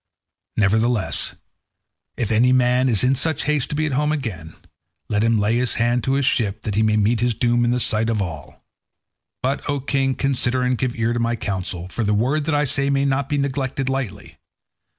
Nevertheless, 0.57 1.35
if 2.17 2.31
any 2.31 2.51
man 2.51 2.89
is 2.89 3.03
in 3.03 3.13
such 3.13 3.43
haste 3.43 3.69
to 3.69 3.75
be 3.75 3.85
at 3.85 3.91
home 3.91 4.11
again, 4.11 4.55
let 5.09 5.23
him 5.23 5.37
lay 5.37 5.57
his 5.57 5.75
hand 5.75 6.03
to 6.05 6.13
his 6.13 6.25
ship 6.25 6.63
that 6.63 6.73
he 6.73 6.81
may 6.81 6.97
meet 6.97 7.19
his 7.19 7.35
doom 7.35 7.63
in 7.63 7.69
the 7.69 7.79
sight 7.79 8.09
of 8.09 8.19
all. 8.19 8.63
But, 9.43 9.69
O 9.69 9.79
king, 9.79 10.15
consider 10.15 10.63
and 10.63 10.75
give 10.75 10.95
ear 10.95 11.13
to 11.13 11.19
my 11.19 11.35
counsel, 11.35 11.87
for 11.87 12.03
the 12.03 12.15
word 12.15 12.45
that 12.45 12.55
I 12.55 12.65
say 12.65 12.89
may 12.89 13.05
not 13.05 13.29
be 13.29 13.37
neglected 13.37 13.89
lightly. 13.89 14.39